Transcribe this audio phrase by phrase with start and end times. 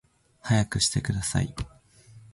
[0.41, 1.53] 速くしてください